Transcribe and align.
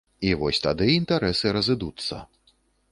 І 0.29 0.31
вось 0.43 0.61
тады 0.65 0.87
інтарэсы 1.01 1.55
разыдуцца. 1.59 2.15